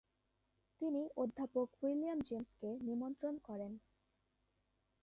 [0.81, 3.71] তিনি অধ্যাপক উইলিয়াম জেমসকে নিমন্ত্রণ করেন।